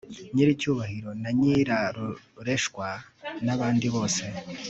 nyiricyubahiro 0.33 1.09
na 1.21 1.29
nyirarureshwa, 1.37 2.87
nabandi 3.45 3.87
bose 3.95 4.23